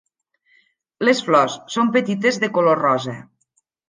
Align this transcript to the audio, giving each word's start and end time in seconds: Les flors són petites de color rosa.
Les 1.03 1.19
flors 1.27 1.57
són 1.73 1.91
petites 1.97 2.39
de 2.45 2.49
color 2.57 2.81
rosa. 2.85 3.15